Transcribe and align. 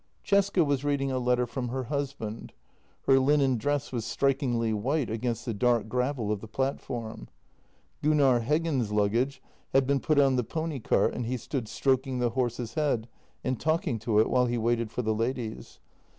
Cesca 0.25 0.65
was 0.65 0.83
reading 0.83 1.11
a 1.11 1.19
letter 1.19 1.45
from 1.45 1.67
her 1.67 1.83
husband. 1.83 2.53
Her 3.05 3.19
linen 3.19 3.59
dress 3.59 3.91
was 3.91 4.03
strikingly 4.03 4.73
white 4.73 5.11
against 5.11 5.45
the 5.45 5.53
dark 5.53 5.87
gravel 5.89 6.31
of 6.31 6.41
the 6.41 6.47
plat 6.47 6.79
form. 6.81 7.27
Gunnar 8.01 8.39
Heggen's 8.39 8.91
luggage 8.91 9.43
had 9.73 9.85
been 9.85 9.99
put 9.99 10.17
on 10.17 10.37
the 10.37 10.43
pony 10.43 10.79
cart, 10.79 11.13
and 11.13 11.27
he 11.27 11.37
stood 11.37 11.67
stroking 11.67 12.17
the 12.17 12.31
horse's 12.31 12.73
head 12.73 13.09
and 13.43 13.59
talking 13.59 13.99
to 13.99 14.17
it 14.19 14.27
while 14.27 14.47
he 14.47 14.57
waited 14.57 14.89
for 14.91 15.03
the 15.03 15.13
ladies. 15.13 15.77